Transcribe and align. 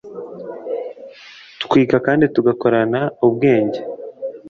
twiga 1.63 1.97
kandi 2.05 2.25
tugakorana 2.35 3.01
ubwenge 3.27 3.79